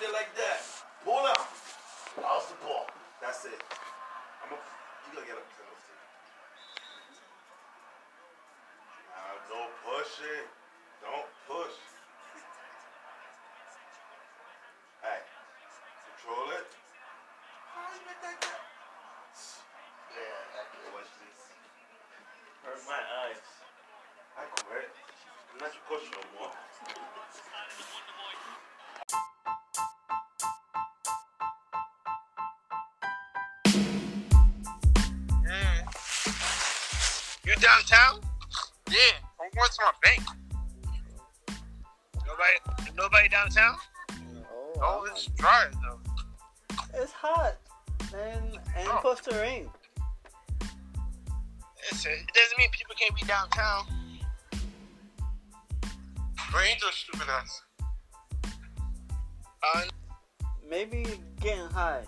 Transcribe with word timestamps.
like 0.00 0.32
that. 0.40 0.64
Pull 1.04 1.20
up. 1.20 1.52
How's 2.16 2.48
the 2.48 2.56
ball? 2.64 2.88
That's 3.20 3.44
it. 3.44 3.60
I'm 4.40 4.48
a, 4.48 4.56
you 4.56 5.12
gotta 5.12 5.26
get 5.28 5.36
up 5.36 5.44
to 5.44 5.60
those 5.60 5.82
two. 5.84 5.98
Now, 9.12 9.36
don't 9.52 9.74
push 9.84 10.12
it. 10.24 10.48
Don't 11.04 11.28
push. 11.44 11.76
Hey, 15.04 15.20
control 16.08 16.46
it. 16.56 16.68
How 17.76 17.92
you 17.92 18.00
make 18.08 18.20
that? 18.24 18.40
Yeah, 20.08 20.56
I 20.56 20.62
can 20.72 20.88
watch 20.96 21.12
this. 21.20 21.40
Hurt 22.64 22.80
my 22.88 23.02
eyes. 23.28 23.44
I 24.40 24.48
quit. 24.56 24.88
I'm 25.52 25.58
not 25.60 25.72
your 25.76 25.84
coach 25.84 26.08
no 26.16 26.22
more. 26.40 26.51
You 37.54 37.60
downtown? 37.60 38.20
Yeah, 38.88 38.96
I'm 39.38 39.50
going 39.54 39.68
to 39.68 39.82
my 39.82 39.92
bank. 40.02 40.22
Nobody, 42.26 42.92
nobody 42.96 43.28
downtown? 43.28 43.76
Oh, 44.10 44.80
Oh, 44.80 45.04
it's 45.10 45.26
dry 45.26 45.66
though. 45.82 46.00
it's 46.94 47.12
hot. 47.12 47.56
And, 48.14 48.58
and 48.76 48.88
Oh. 48.88 48.96
supposed 48.96 49.24
to 49.24 49.36
rain. 49.36 49.68
It 50.62 51.90
doesn't 51.90 52.58
mean 52.58 52.70
people 52.70 52.94
can't 52.98 53.14
be 53.14 53.26
downtown. 53.26 53.84
Brains 56.50 56.82
are 56.84 56.92
stupid 56.92 57.28
ass. 57.28 57.62
Uh, 59.74 59.82
Maybe 60.68 61.04
getting 61.40 61.66
high. 61.66 62.04